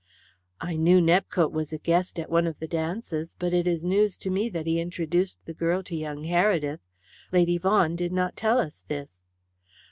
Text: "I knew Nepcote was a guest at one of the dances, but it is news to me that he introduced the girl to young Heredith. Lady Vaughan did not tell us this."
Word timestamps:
"I 0.59 0.77
knew 0.77 0.99
Nepcote 0.99 1.51
was 1.51 1.71
a 1.71 1.77
guest 1.77 2.17
at 2.17 2.31
one 2.31 2.47
of 2.47 2.57
the 2.57 2.65
dances, 2.67 3.35
but 3.37 3.53
it 3.53 3.67
is 3.67 3.83
news 3.83 4.17
to 4.17 4.31
me 4.31 4.49
that 4.49 4.65
he 4.65 4.79
introduced 4.79 5.45
the 5.45 5.53
girl 5.53 5.83
to 5.83 5.95
young 5.95 6.23
Heredith. 6.23 6.79
Lady 7.31 7.59
Vaughan 7.59 7.95
did 7.95 8.11
not 8.11 8.35
tell 8.35 8.57
us 8.57 8.83
this." 8.87 9.21